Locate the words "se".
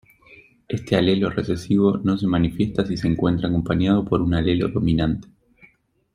2.17-2.25, 2.97-3.07